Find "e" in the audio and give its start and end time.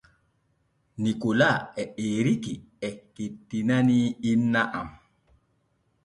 1.81-1.83, 2.87-2.89